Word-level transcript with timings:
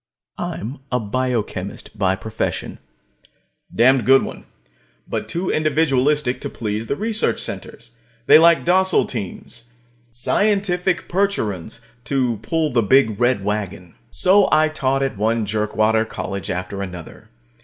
I'm 0.39 0.79
a 0.91 0.99
biochemist 0.99 1.95
by 1.95 2.15
profession. 2.15 2.79
A 3.71 3.75
damned 3.77 4.03
good 4.03 4.23
one, 4.23 4.45
but 5.07 5.29
too 5.29 5.51
individualistic 5.51 6.41
to 6.41 6.49
please 6.49 6.87
the 6.87 6.95
big 6.95 7.01
research 7.01 7.39
centers. 7.39 7.91
They 8.25 8.39
like 8.39 8.65
docile 8.65 9.05
teams 9.05 9.65
scientific 10.09 11.07
Percherons 11.07 11.81
to 12.05 12.37
pull 12.37 12.71
the 12.71 12.81
big 12.81 13.19
red 13.19 13.43
wagon. 13.45 13.93
So 14.09 14.49
I 14.51 14.69
taught 14.69 15.03
at 15.03 15.17
one 15.17 15.45
jerkwater 15.45 16.03
college 16.05 16.49
after 16.49 16.81
another. 16.81 17.29